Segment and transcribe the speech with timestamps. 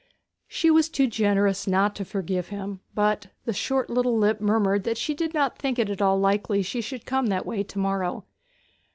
[0.47, 4.97] She was too generous not to forgive him, but the short little lip murmured that
[4.97, 8.25] she did not think it at all likely she should come that way to morrow.